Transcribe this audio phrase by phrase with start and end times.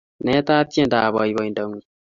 [0.27, 1.81] Neta tiendab boibo-indang'ung